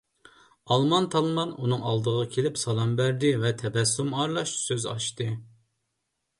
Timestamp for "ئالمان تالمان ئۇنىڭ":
0.75-1.83